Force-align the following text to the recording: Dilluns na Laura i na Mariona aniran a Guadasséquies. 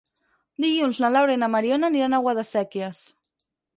Dilluns 0.63 1.01
na 1.03 1.11
Laura 1.15 1.35
i 1.37 1.39
na 1.43 1.49
Mariona 1.57 1.91
aniran 1.93 2.17
a 2.17 2.23
Guadasséquies. 2.25 3.03